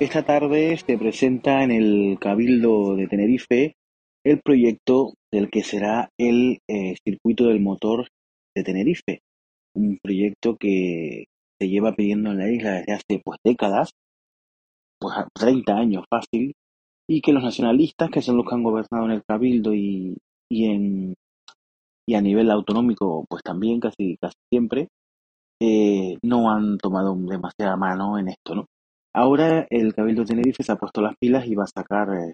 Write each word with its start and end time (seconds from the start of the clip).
Esta 0.00 0.22
tarde 0.22 0.78
se 0.78 0.96
presenta 0.96 1.62
en 1.62 1.70
el 1.70 2.18
Cabildo 2.18 2.96
de 2.96 3.06
Tenerife 3.06 3.74
el 4.24 4.40
proyecto 4.40 5.12
del 5.30 5.50
que 5.50 5.62
será 5.62 6.08
el 6.18 6.60
eh, 6.68 6.96
circuito 7.04 7.48
del 7.48 7.60
motor 7.60 8.08
de 8.56 8.64
Tenerife, 8.64 9.20
un 9.74 9.98
proyecto 10.02 10.56
que 10.56 11.26
se 11.60 11.68
lleva 11.68 11.94
pidiendo 11.94 12.30
en 12.30 12.38
la 12.38 12.50
isla 12.50 12.72
desde 12.72 12.92
hace 12.94 13.20
pues 13.24 13.38
décadas, 13.44 13.92
pues 14.98 15.14
30 15.34 15.76
años 15.76 16.04
fácil, 16.10 16.54
y 17.08 17.20
que 17.22 17.32
los 17.32 17.42
nacionalistas, 17.42 18.10
que 18.10 18.22
son 18.22 18.36
los 18.36 18.46
que 18.46 18.54
han 18.54 18.62
gobernado 18.62 19.06
en 19.06 19.12
el 19.12 19.24
Cabildo 19.24 19.74
y, 19.74 20.16
y 20.50 20.66
en 20.66 21.14
y 22.08 22.14
a 22.14 22.20
nivel 22.20 22.50
autonómico, 22.50 23.24
pues 23.28 23.42
también 23.42 23.78
casi 23.80 24.16
casi 24.20 24.34
siempre, 24.52 24.88
eh, 25.60 26.16
no 26.22 26.50
han 26.50 26.78
tomado 26.78 27.14
demasiada 27.16 27.76
mano 27.76 28.18
en 28.18 28.28
esto, 28.28 28.54
¿no? 28.54 28.66
Ahora 29.14 29.66
el 29.70 29.94
Cabildo 29.94 30.22
de 30.22 30.28
Tenerife 30.28 30.62
se 30.62 30.72
ha 30.72 30.76
puesto 30.76 31.02
las 31.02 31.14
pilas 31.20 31.46
y 31.46 31.54
va 31.54 31.64
a 31.64 31.66
sacar, 31.66 32.08
eh, 32.14 32.32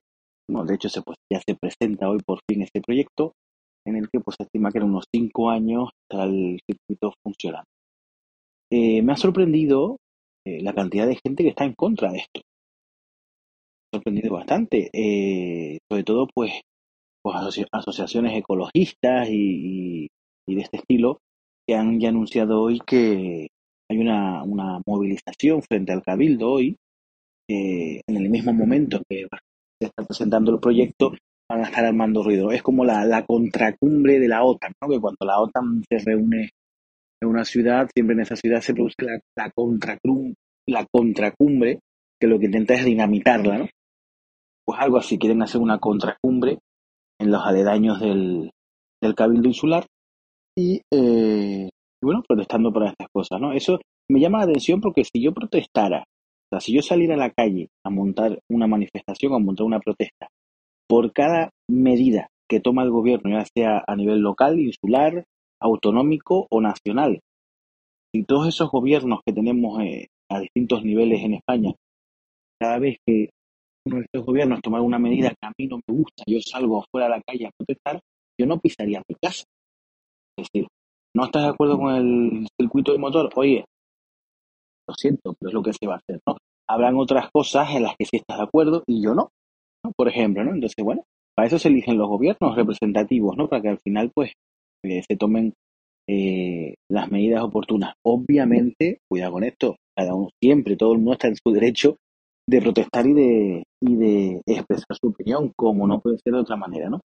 bueno, 0.49 0.67
de 0.67 0.75
hecho 0.77 0.89
se, 0.89 1.03
pues, 1.03 1.19
ya 1.33 1.41
se 1.47 1.57
presenta 1.57 2.09
hoy 2.09 2.21
por 2.25 2.41
fin 2.49 2.63
este 2.63 2.81
proyecto 2.81 3.33
en 3.87 3.97
el 3.97 4.09
que 4.11 4.21
pues 4.21 4.37
se 4.37 4.45
estima 4.45 4.71
que 4.71 4.79
en 4.79 4.85
unos 4.85 5.05
cinco 5.13 5.51
años 5.51 5.91
está 6.09 6.25
el 6.25 6.59
circuito 6.69 7.15
funcionando. 7.23 7.67
Eh, 8.71 9.03
me 9.03 9.13
ha 9.13 9.17
sorprendido 9.17 9.97
eh, 10.45 10.61
la 10.63 10.75
cantidad 10.75 11.07
de 11.07 11.19
gente 11.25 11.43
que 11.43 11.51
está 11.51 11.65
en 11.65 11.75
contra 11.75 12.11
de 12.13 12.19
esto. 12.19 12.41
Me 13.93 13.99
ha 13.99 13.99
sorprendido 13.99 14.35
bastante, 14.35 14.91
eh, 14.93 15.79
sobre 15.91 16.05
todo 16.05 16.27
pues, 16.35 16.53
pues 17.23 17.37
asoci- 17.37 17.67
asociaciones 17.73 18.37
ecologistas 18.37 19.29
y, 19.31 20.05
y- 20.05 20.09
y 20.49 20.55
de 20.55 20.63
este 20.63 20.79
estilo 20.79 21.19
que 21.67 21.75
han 21.75 22.01
ya 22.01 22.11
anunciado 22.11 22.63
hoy 22.63 22.81
que 22.87 23.49
hay 23.91 23.99
una, 23.99 24.43
una 24.45 24.81
movilización 24.87 25.63
frente 25.63 25.93
al 25.93 26.03
Cabildo 26.03 26.51
hoy, 26.53 26.77
eh, 27.49 28.01
en 28.09 28.17
el 28.17 28.31
mismo 28.31 28.53
momento 28.53 29.03
que 29.09 29.27
se 29.81 29.89
está 29.89 30.05
presentando 30.05 30.53
el 30.53 30.61
proyecto, 30.61 31.13
van 31.51 31.61
a 31.61 31.65
estar 31.69 31.85
armando 31.85 32.23
ruido. 32.23 32.51
Es 32.51 32.63
como 32.63 32.85
la, 32.85 33.05
la 33.05 33.25
contracumbre 33.25 34.19
de 34.19 34.29
la 34.29 34.45
OTAN, 34.45 34.73
¿no? 34.83 34.89
que 34.89 35.01
cuando 35.01 35.25
la 35.25 35.41
OTAN 35.41 35.83
se 35.89 35.99
reúne 35.99 36.51
en 37.23 37.29
una 37.29 37.45
ciudad, 37.45 37.89
siempre 37.95 38.15
en 38.15 38.21
esa 38.21 38.37
ciudad 38.37 38.61
se 38.61 38.75
produce 38.75 38.97
la, 39.01 39.19
la, 39.37 39.51
contracrum- 39.53 40.35
la 40.69 40.87
contracumbre, 40.93 41.81
que 42.21 42.27
lo 42.27 42.39
que 42.39 42.47
intenta 42.47 42.75
es 42.75 42.85
dinamitarla, 42.85 43.59
¿no? 43.59 43.69
Pues 44.67 44.81
algo 44.81 44.99
así, 44.99 45.19
quieren 45.19 45.43
hacer 45.43 45.61
una 45.61 45.79
contracumbre 45.79 46.59
en 47.21 47.31
los 47.31 47.43
aledaños 47.45 48.01
del, 48.01 48.51
del 49.03 49.15
Cabildo 49.15 49.49
Insular 49.49 49.87
y, 50.59 50.81
eh, 50.93 51.69
y 51.69 52.05
bueno, 52.05 52.23
protestando 52.27 52.73
por 52.73 52.85
estas 52.85 53.09
cosas, 53.15 53.41
¿no? 53.41 53.53
Eso 53.53 53.79
me 54.11 54.21
llama 54.21 54.39
la 54.39 54.45
atención 54.45 54.81
porque 54.81 55.05
si 55.05 55.23
yo 55.23 55.33
protestara, 55.33 56.01
o 56.01 56.49
sea, 56.51 56.61
si 56.61 56.75
yo 56.75 56.83
saliera 56.83 57.15
a 57.15 57.19
la 57.19 57.31
calle 57.31 57.69
a 57.85 57.91
montar 57.91 58.39
una 58.51 58.67
manifestación, 58.67 59.33
a 59.35 59.39
montar 59.39 59.67
una 59.67 59.81
protesta, 59.81 60.29
por 60.89 61.13
cada 61.13 61.51
medida 61.69 62.29
que 62.49 62.61
toma 62.61 62.83
el 62.83 62.91
gobierno, 62.91 63.31
ya 63.31 63.45
sea 63.45 63.85
a 63.87 63.97
nivel 63.97 64.21
local, 64.21 64.59
insular, 64.61 65.25
autonómico 65.61 66.47
o 66.51 66.61
nacional, 66.61 67.21
y 68.15 68.25
todos 68.25 68.49
esos 68.49 68.71
gobiernos 68.71 69.21
que 69.27 69.33
tenemos 69.33 69.81
eh, 69.83 70.09
a 70.31 70.41
distintos 70.41 70.85
niveles 70.85 71.23
en 71.23 71.35
España, 71.35 71.73
cada 72.61 72.79
vez 72.79 72.97
que 73.07 73.31
uno 73.87 73.97
de 73.97 74.03
estos 74.03 74.25
gobiernos 74.25 74.61
toma 74.63 74.81
una 74.81 74.99
medida 74.99 75.31
que 75.31 75.47
a 75.47 75.53
mí 75.59 75.67
no 75.67 75.77
me 75.87 75.95
gusta, 75.95 76.25
yo 76.27 76.41
salgo 76.41 76.83
afuera 76.83 77.07
a 77.07 77.11
la 77.11 77.23
calle 77.23 77.47
a 77.47 77.51
protestar, 77.57 78.01
yo 78.39 78.47
no 78.47 78.59
pisaría 78.59 79.03
mi 79.09 79.15
casa. 79.23 79.45
Es 80.39 80.49
decir, 80.53 80.67
¿no 81.15 81.25
estás 81.25 81.43
de 81.43 81.49
acuerdo 81.49 81.79
con 81.79 81.95
el 81.95 82.47
circuito 82.61 82.93
de 82.93 82.99
motor? 82.99 83.31
Oye, 83.37 83.65
lo 84.89 84.95
siento, 84.95 85.35
pero 85.39 85.51
es 85.51 85.55
lo 85.55 85.63
que 85.63 85.73
se 85.73 85.87
va 85.87 85.95
a 85.95 85.99
hacer, 85.99 86.21
¿no? 86.27 86.37
Habrán 86.69 86.97
otras 86.97 87.31
cosas 87.31 87.75
en 87.75 87.85
las 87.85 87.97
que 87.97 88.05
sí 88.05 88.17
estás 88.17 88.39
de 88.39 88.45
acuerdo 88.45 88.83
y 88.87 89.03
yo 89.03 89.15
no, 89.15 89.31
Por 89.97 90.09
ejemplo, 90.09 90.45
¿no? 90.45 90.55
Entonces, 90.55 90.85
bueno, 90.85 91.05
para 91.37 91.49
eso 91.49 91.59
se 91.59 91.69
eligen 91.69 91.99
los 91.99 92.09
gobiernos 92.09 92.57
representativos, 92.57 93.37
¿no? 93.37 93.49
Para 93.49 93.63
que 93.63 93.69
al 93.69 93.79
final, 93.79 94.11
pues, 94.15 94.33
eh, 94.85 95.03
se 95.07 95.17
tomen 95.17 95.53
eh, 96.09 96.75
las 96.91 97.11
medidas 97.11 97.43
oportunas. 97.43 97.95
Obviamente, 98.05 98.99
cuidado 99.11 99.33
con 99.33 99.45
esto, 99.45 99.77
cada 99.97 100.15
uno 100.15 100.31
siempre, 100.43 100.77
todo 100.77 100.93
el 100.93 100.99
mundo 100.99 101.13
está 101.13 101.29
en 101.29 101.37
su 101.37 101.53
derecho 101.53 101.97
de 102.49 102.61
protestar 102.61 103.07
y 103.07 103.13
de, 103.13 103.63
y 103.83 103.97
de 103.97 104.41
expresar 104.47 104.97
su 105.01 105.09
opinión, 105.09 105.53
como 105.57 105.87
no 105.87 106.01
puede 106.01 106.19
ser 106.19 106.33
de 106.35 106.41
otra 106.41 106.57
manera, 106.57 106.89
¿no? 106.89 107.01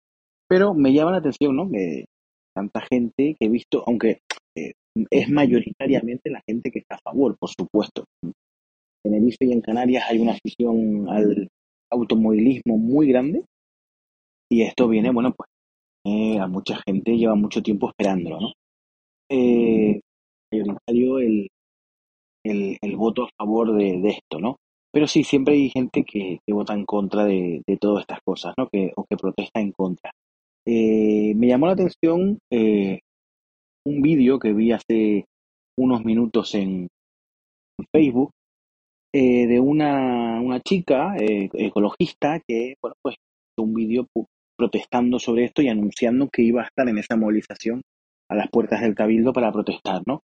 Pero 0.48 0.74
me 0.74 0.94
llama 0.94 1.12
la 1.12 1.18
atención, 1.18 1.56
¿no? 1.56 1.70
Que 1.70 2.06
tanta 2.56 2.82
gente 2.82 3.36
que 3.40 3.46
he 3.46 3.50
visto, 3.50 3.84
aunque 3.88 4.20
eh, 4.56 4.74
es 5.10 5.30
mayoritariamente 5.30 6.30
la 6.30 6.42
gente 6.48 6.70
que 6.72 6.80
está 6.80 6.96
a 6.96 7.12
favor, 7.12 7.38
por 7.40 7.50
supuesto. 7.50 8.06
En 8.24 8.34
Tenerife 9.04 9.46
y 9.46 9.52
en 9.52 9.62
Canarias 9.62 10.06
hay 10.10 10.20
una 10.20 10.34
afición 10.34 11.10
al 11.10 11.48
automovilismo 11.92 12.78
muy 12.78 13.08
grande 13.08 13.44
y 14.50 14.64
esto 14.64 14.88
viene, 14.88 15.12
bueno, 15.12 15.34
pues 15.34 15.50
eh, 16.06 16.40
a 16.40 16.48
mucha 16.48 16.78
gente 16.86 17.18
lleva 17.18 17.36
mucho 17.36 17.62
tiempo 17.62 17.90
esperándolo, 17.90 18.40
¿no? 18.42 18.54
Eh, 19.30 20.02
mayoritario 20.52 21.20
el, 21.20 21.48
el, 22.46 22.78
el 22.82 22.96
voto 22.98 23.24
a 23.24 23.30
favor 23.38 23.74
de, 23.76 24.00
de 24.02 24.10
esto, 24.10 24.40
¿no? 24.40 24.58
Pero 24.94 25.08
sí, 25.08 25.24
siempre 25.24 25.54
hay 25.54 25.70
gente 25.70 26.04
que, 26.04 26.40
que 26.46 26.54
vota 26.54 26.74
en 26.74 26.86
contra 26.86 27.24
de, 27.26 27.62
de 27.66 27.78
todas 27.78 28.02
estas 28.02 28.20
cosas, 28.26 28.54
¿no? 28.58 28.68
Que, 28.68 28.92
o 28.96 29.06
que 29.10 29.16
protesta 29.16 29.62
en 29.62 29.72
contra. 29.72 30.12
Eh, 30.68 31.34
me 31.36 31.48
llamó 31.48 31.68
la 31.68 31.74
atención 31.74 32.40
eh, 32.52 33.00
un 33.86 34.02
vídeo 34.02 34.38
que 34.38 34.54
vi 34.54 34.72
hace 34.74 35.26
unos 35.80 36.04
minutos 36.04 36.54
en 36.56 36.88
Facebook 37.96 38.32
eh, 39.14 39.48
de 39.48 39.60
una, 39.60 40.40
una 40.42 40.60
chica 40.62 41.16
eh, 41.18 41.50
ecologista 41.54 42.40
que, 42.48 42.76
bueno, 42.82 42.96
pues 43.02 43.16
un 43.58 43.74
vídeo 43.74 44.08
protestando 44.58 45.20
sobre 45.20 45.46
esto 45.46 45.62
y 45.62 45.70
anunciando 45.70 46.30
que 46.30 46.44
iba 46.44 46.62
a 46.62 46.66
estar 46.66 46.88
en 46.88 46.98
esa 46.98 47.16
movilización 47.16 47.82
a 48.30 48.36
las 48.36 48.50
puertas 48.50 48.82
del 48.82 48.96
Cabildo 48.96 49.34
para 49.34 49.52
protestar, 49.52 50.02
¿no? 50.06 50.22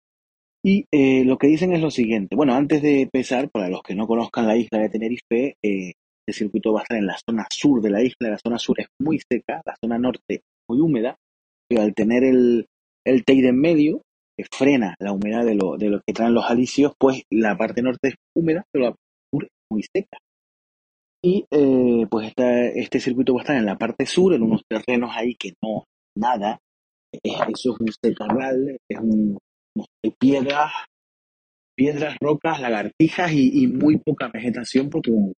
Y 0.65 0.87
eh, 0.93 1.25
lo 1.25 1.38
que 1.38 1.48
dicen 1.48 1.72
es 1.72 1.81
lo 1.81 1.91
siguiente. 1.91 2.37
Bueno, 2.37 2.54
antes 2.54 2.82
de 2.82 3.03
empezar, 3.03 3.50
para 3.50 3.69
los 3.69 3.82
que 3.82 3.94
no 3.94 4.06
conozcan 4.06 4.47
la 4.47 4.56
isla 4.56 4.78
de 4.78 4.88
Tenerife, 4.88 5.56
eh, 5.62 5.93
el 6.26 6.34
circuito 6.34 6.72
va 6.72 6.81
a 6.81 6.82
estar 6.84 6.99
en 6.99 7.06
la 7.06 7.19
zona 7.19 7.47
sur 7.50 7.81
de 7.82 7.91
la 7.91 8.03
isla. 8.03 8.31
La 8.31 8.38
zona 8.38 8.59
sur 8.59 8.81
es 8.81 8.87
muy 9.00 9.19
seca, 9.19 9.60
la 9.64 9.75
zona 9.82 9.99
norte 9.99 10.43
muy 10.69 10.81
húmeda, 10.81 11.16
pero 11.69 11.82
al 11.82 11.94
tener 11.94 12.22
el, 12.22 12.66
el 13.04 13.25
Teide 13.25 13.49
en 13.49 13.60
medio, 13.60 14.03
frena 14.50 14.94
la 14.98 15.12
humedad 15.12 15.44
de 15.44 15.54
lo, 15.54 15.76
de 15.76 15.88
lo 15.88 16.00
que 16.06 16.12
traen 16.15 16.34
los 16.34 16.44
alisios, 16.50 16.93
pues 16.99 17.23
la 17.31 17.56
parte 17.56 17.82
norte 17.82 18.08
es 18.08 18.14
húmeda, 18.37 18.64
pero 18.73 18.87
la 18.87 18.90
parte 18.93 19.02
sur 19.32 19.44
es 19.44 19.50
muy 19.70 19.82
seca. 19.94 20.19
Y 21.25 21.44
eh, 21.50 22.06
pues 22.11 22.29
esta, 22.29 22.67
este 22.67 22.99
circuito 23.00 23.34
va 23.34 23.40
a 23.40 23.43
estar 23.43 23.56
en 23.56 23.67
la 23.67 23.79
parte 23.79 24.06
sur, 24.06 24.34
en 24.34 24.43
unos 24.43 24.62
terrenos 24.69 25.11
ahí 25.14 25.34
que 25.37 25.52
no, 25.62 25.84
nada. 26.17 26.58
Es- 27.12 27.34
eso 27.55 27.75
es 27.75 27.81
un 27.81 27.88
secarral, 28.05 28.79
es 28.88 28.99
un, 29.00 29.38
no 29.76 29.84
sé, 30.02 30.12
piedras, 30.19 30.73
piedras, 31.76 32.17
rocas, 32.20 32.61
lagartijas 32.61 33.32
y, 33.32 33.67
muy 33.67 33.99
poca 33.99 34.29
vegetación 34.32 34.88
porque 34.90 35.11
como 35.11 35.29
es 35.31 35.34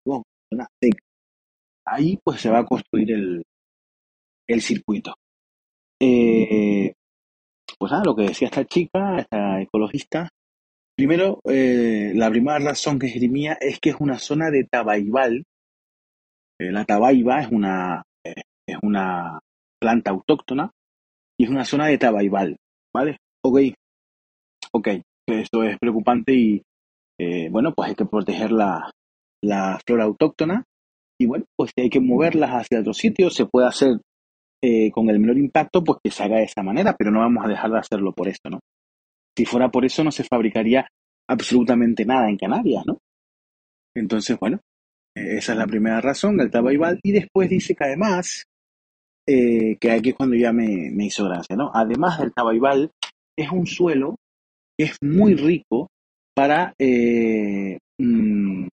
zona 0.53 0.67
seca. 0.83 0.99
Ahí 1.87 2.19
pues 2.25 2.41
se 2.41 2.51
va 2.51 2.61
a 2.61 2.67
construir 2.67 3.13
el, 3.13 3.43
el 4.49 4.61
circuito. 4.63 5.15
Eh, 6.03 6.94
pues 7.85 7.93
nada, 7.93 8.05
lo 8.07 8.17
que 8.17 8.23
decía 8.23 8.49
esta 8.49 8.65
chica, 8.65 9.19
esta 9.19 9.61
ecologista, 9.61 10.31
primero, 10.97 11.41
eh, 11.45 12.13
la 12.15 12.31
primera 12.31 12.59
razón 12.59 12.99
que 12.99 13.09
esgrimía 13.09 13.59
es 13.61 13.79
que 13.79 13.91
es 13.91 13.97
una 14.01 14.19
zona 14.19 14.51
de 14.51 14.65
tabaibal. 14.65 15.45
Eh, 16.59 16.73
la 16.73 16.87
tabaiba 16.87 17.41
es 17.43 17.53
una, 17.53 18.03
eh, 18.25 18.41
es 18.67 18.79
una 18.81 19.39
planta 19.79 20.13
autóctona 20.13 20.71
y 21.39 21.45
es 21.45 21.51
una 21.51 21.67
zona 21.67 21.89
de 21.89 21.99
tabaibal, 21.99 22.57
¿vale? 22.91 23.19
Ok, 23.45 23.59
ok. 24.73 24.89
esto 25.29 25.63
es 25.63 25.79
preocupante 25.79 26.33
y 26.33 26.63
bueno, 27.51 27.75
pues 27.75 27.91
hay 27.91 27.95
que 27.97 28.07
proteger 28.07 28.51
la, 28.51 28.91
la 29.43 29.79
flora 29.87 30.05
autóctona 30.05 30.65
y 31.21 31.27
bueno, 31.27 31.45
pues 31.55 31.71
hay 31.77 31.91
que 31.91 32.01
moverlas 32.01 32.49
hacia 32.49 32.81
otro 32.81 32.95
sitio, 32.95 33.29
se 33.29 33.45
puede 33.45 33.69
hacer 33.69 34.01
eh, 34.67 34.91
con 34.91 35.11
el 35.11 35.21
menor 35.21 35.37
impacto, 35.37 35.85
pues 35.85 35.99
que 36.03 36.11
se 36.11 36.23
haga 36.23 36.37
de 36.39 36.45
esa 36.45 36.63
manera, 36.63 36.97
pero 36.97 37.11
no 37.11 37.19
vamos 37.19 37.45
a 37.45 37.49
dejar 37.49 37.71
de 37.71 37.79
hacerlo 37.81 38.13
por 38.15 38.29
esto, 38.29 38.49
¿no? 38.49 38.61
Si 39.37 39.45
fuera 39.45 39.69
por 39.69 39.85
eso, 39.85 40.03
no 40.03 40.11
se 40.11 40.25
fabricaría 40.25 40.89
absolutamente 41.29 42.07
nada 42.07 42.31
en 42.31 42.39
Canarias, 42.39 42.83
¿no? 42.87 42.97
Entonces, 43.95 44.39
bueno, 44.41 44.61
eh, 45.15 45.37
esa 45.37 45.53
es 45.53 45.59
la 45.59 45.67
primera 45.67 46.01
razón, 46.01 46.41
el 46.41 46.51
tabaibal, 46.51 46.99
y 47.03 47.13
después 47.13 47.51
dice 47.51 47.75
que 47.75 47.85
además, 47.85 48.45
eh, 49.29 49.77
que 49.79 49.91
aquí 49.91 50.11
es 50.11 50.15
cuando 50.15 50.35
ya 50.35 50.51
me, 50.51 50.95
hizo 51.05 51.27
gracia, 51.27 51.57
¿no? 51.57 51.71
Además 51.75 52.19
del 52.19 52.33
tabaibal, 52.33 52.91
es 53.39 53.51
un 53.51 53.67
suelo 53.67 54.17
que 54.79 54.87
es 54.87 54.97
muy 55.03 55.35
rico 55.35 55.89
para, 56.35 56.73
mm, 57.99 58.67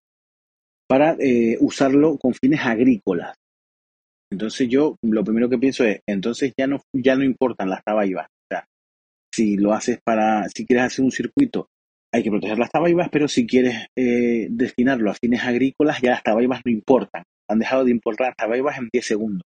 para 0.87 1.17
usarlo 1.59 2.17
con 2.17 2.33
fines 2.33 2.61
agrícolas. 2.65 3.35
Entonces 4.31 4.69
yo 4.69 4.95
lo 5.04 5.24
primero 5.24 5.50
que 5.50 5.57
pienso 5.57 5.83
es, 5.83 6.01
entonces 6.07 6.54
ya 6.57 6.66
no, 6.66 6.81
ya 6.94 7.16
no 7.16 7.24
importan 7.24 7.69
las 7.69 7.83
tabaibas. 7.83 8.28
O 8.28 8.48
sea, 8.50 8.66
si 9.33 9.57
lo 9.57 9.74
haces 9.74 10.00
para, 10.04 10.48
si 10.50 10.66
quieres 10.66 10.86
hacer 10.86 11.04
un 11.04 11.12
circuito, 11.12 11.68
hay 12.13 12.24
que 12.24 12.30
proteger 12.30 12.57
las 12.57 12.69
tabaibas, 12.69 13.10
pero 13.10 13.28
si 13.28 13.45
quieres 13.45 13.88
eh, 13.98 14.48
destinarlo 14.50 15.12
a 15.12 15.16
fines 15.16 15.44
agrícolas, 15.44 16.01
ya 16.01 16.12
las 16.12 16.24
tabaibas 16.24 16.62
no 16.66 16.72
importan. 16.72 17.24
Han 17.50 17.60
dejado 17.60 17.86
de 17.86 17.92
importar 17.92 18.28
las 18.28 18.38
tabaibas 18.38 18.78
en 18.78 18.89
10 18.92 19.06
segundos. 19.06 19.44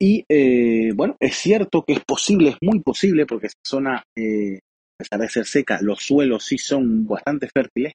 Y 0.00 0.24
eh, 0.28 0.92
bueno, 0.94 1.16
es 1.20 1.36
cierto 1.36 1.84
que 1.84 1.94
es 1.94 2.04
posible, 2.04 2.50
es 2.50 2.56
muy 2.60 2.80
posible, 2.80 3.24
porque 3.24 3.46
esa 3.46 3.58
zona, 3.64 4.02
eh, 4.16 4.58
a 4.58 4.98
pesar 4.98 5.20
de 5.20 5.28
ser 5.28 5.46
seca, 5.46 5.78
los 5.80 6.00
suelos 6.00 6.44
sí 6.44 6.58
son 6.58 7.06
bastante 7.06 7.48
fértiles, 7.48 7.92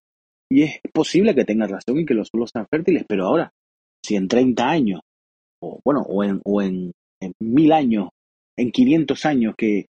y 0.52 0.64
es 0.64 0.80
posible 0.94 1.36
que 1.36 1.46
tengas 1.46 1.70
razón 1.70 2.00
y 2.00 2.06
que 2.06 2.14
los 2.14 2.28
suelos 2.30 2.50
sean 2.52 2.68
fértiles, 2.70 3.06
pero 3.08 3.26
ahora, 3.26 3.52
si 4.04 4.16
en 4.16 4.28
30 4.28 4.70
años 4.70 5.02
o 5.62 5.80
bueno, 5.86 6.02
o 6.02 6.24
en, 6.24 6.42
o 6.44 6.62
en, 6.62 6.92
mil 7.40 7.72
años, 7.72 8.10
en 8.58 8.72
500 8.72 9.26
años 9.26 9.54
que, 9.58 9.86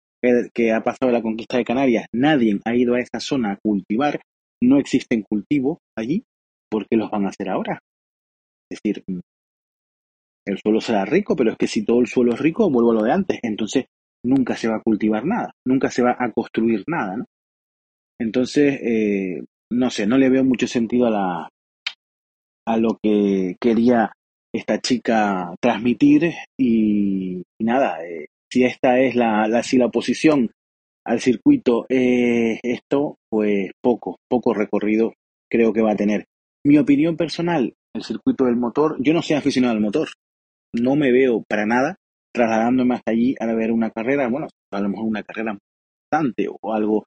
que, 0.54 0.72
ha 0.72 0.82
pasado 0.82 1.10
la 1.10 1.22
conquista 1.22 1.56
de 1.56 1.64
Canarias, 1.64 2.06
nadie 2.12 2.60
ha 2.64 2.74
ido 2.74 2.94
a 2.94 3.00
esa 3.00 3.20
zona 3.20 3.52
a 3.52 3.58
cultivar, 3.62 4.20
no 4.62 4.78
existen 4.78 5.22
cultivos 5.22 5.78
allí, 5.96 6.24
¿por 6.70 6.86
qué 6.88 6.96
los 6.96 7.10
van 7.10 7.24
a 7.24 7.30
hacer 7.30 7.48
ahora? 7.48 7.80
Es 8.70 8.80
decir, 8.82 9.02
mm, 9.06 9.20
el 10.46 10.58
suelo 10.58 10.80
será 10.80 11.04
rico, 11.04 11.36
pero 11.36 11.52
es 11.52 11.56
que 11.56 11.66
si 11.66 11.84
todo 11.84 12.00
el 12.00 12.06
suelo 12.06 12.34
es 12.34 12.40
rico, 12.40 12.70
vuelvo 12.70 12.92
a 12.92 12.94
lo 12.94 13.02
de 13.02 13.12
antes, 13.12 13.38
entonces 13.42 13.86
nunca 14.24 14.56
se 14.56 14.68
va 14.68 14.76
a 14.76 14.82
cultivar 14.82 15.24
nada, 15.24 15.52
nunca 15.66 15.90
se 15.90 16.02
va 16.02 16.16
a 16.18 16.30
construir 16.32 16.84
nada, 16.86 17.16
¿no? 17.16 17.24
Entonces, 18.20 18.78
eh, 18.82 19.42
no 19.72 19.90
sé, 19.90 20.06
no 20.06 20.18
le 20.18 20.30
veo 20.30 20.44
mucho 20.44 20.66
sentido 20.66 21.06
a 21.06 21.10
la 21.10 21.48
a 22.66 22.76
lo 22.76 22.98
que 23.02 23.56
quería 23.60 24.12
esta 24.52 24.78
chica 24.80 25.54
transmitir 25.60 26.34
y, 26.58 27.42
nada, 27.60 28.04
eh, 28.04 28.26
si 28.50 28.64
esta 28.64 29.00
es 29.00 29.14
la, 29.14 29.48
la, 29.48 29.62
si 29.62 29.78
la 29.78 29.86
oposición 29.86 30.50
al 31.04 31.20
circuito 31.20 31.86
es 31.88 32.60
esto, 32.62 33.16
pues 33.30 33.70
poco, 33.82 34.18
poco 34.28 34.54
recorrido 34.54 35.14
creo 35.50 35.72
que 35.72 35.82
va 35.82 35.92
a 35.92 35.96
tener. 35.96 36.26
Mi 36.64 36.78
opinión 36.78 37.16
personal, 37.16 37.74
el 37.94 38.04
circuito 38.04 38.44
del 38.44 38.56
motor, 38.56 38.96
yo 39.00 39.12
no 39.12 39.22
soy 39.22 39.36
aficionado 39.36 39.74
al 39.74 39.80
motor, 39.80 40.08
no 40.74 40.96
me 40.96 41.10
veo 41.10 41.42
para 41.48 41.66
nada 41.66 41.96
trasladándome 42.32 42.94
hasta 42.94 43.10
allí 43.10 43.34
a 43.38 43.46
ver 43.46 43.72
una 43.72 43.90
carrera, 43.90 44.28
bueno, 44.28 44.48
a 44.70 44.80
lo 44.80 44.88
mejor 44.88 45.06
una 45.06 45.22
carrera 45.22 45.52
importante 45.52 46.48
o 46.48 46.72
algo 46.72 47.04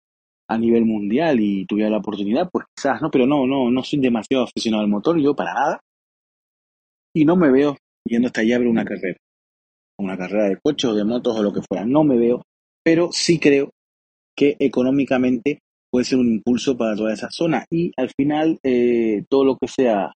a 0.47 0.57
nivel 0.57 0.85
mundial 0.85 1.39
y 1.39 1.65
tuviera 1.65 1.89
la 1.89 1.97
oportunidad, 1.97 2.49
pues 2.51 2.65
quizás, 2.75 3.01
¿no? 3.01 3.09
Pero 3.09 3.25
no, 3.25 3.47
no, 3.47 3.71
no 3.71 3.83
soy 3.83 3.99
demasiado 3.99 4.43
aficionado 4.43 4.83
al 4.83 4.89
motor, 4.89 5.19
yo 5.19 5.35
para 5.35 5.53
nada 5.53 5.79
y 7.15 7.25
no 7.25 7.35
me 7.35 7.49
veo 7.49 7.77
yendo 8.07 8.27
hasta 8.27 8.41
allá 8.41 8.57
a 8.57 8.59
ver 8.59 8.67
una 8.67 8.85
carrera, 8.85 9.17
una 9.97 10.17
carrera 10.17 10.49
de 10.49 10.59
coches 10.61 10.91
o 10.91 10.93
de 10.93 11.03
motos 11.03 11.35
o 11.37 11.41
lo 11.41 11.53
que 11.53 11.61
fuera, 11.61 11.85
no 11.85 12.03
me 12.03 12.17
veo, 12.17 12.43
pero 12.83 13.09
sí 13.11 13.39
creo 13.39 13.71
que 14.37 14.57
económicamente 14.59 15.59
puede 15.89 16.05
ser 16.05 16.19
un 16.19 16.27
impulso 16.27 16.77
para 16.77 16.95
toda 16.95 17.13
esa 17.13 17.29
zona 17.31 17.65
y 17.71 17.91
al 17.97 18.11
final 18.15 18.59
eh, 18.63 19.23
todo 19.29 19.45
lo 19.45 19.57
que 19.57 19.67
sea 19.67 20.11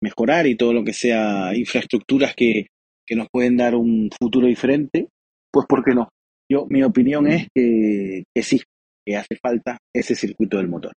mejorar 0.00 0.46
y 0.46 0.56
todo 0.56 0.72
lo 0.72 0.84
que 0.84 0.92
sea 0.92 1.54
infraestructuras 1.56 2.34
que, 2.34 2.68
que 3.06 3.16
nos 3.16 3.26
pueden 3.32 3.56
dar 3.56 3.74
un 3.74 4.08
futuro 4.16 4.46
diferente, 4.46 5.08
pues 5.50 5.66
¿por 5.66 5.84
qué 5.84 5.94
no? 5.94 6.08
Yo, 6.50 6.66
mi 6.68 6.82
opinión 6.82 7.26
es 7.26 7.48
que, 7.54 8.22
que 8.34 8.42
sí, 8.42 8.62
que 9.04 9.16
hace 9.16 9.36
falta 9.42 9.78
ese 9.94 10.14
circuito 10.14 10.58
del 10.58 10.68
motor. 10.68 10.92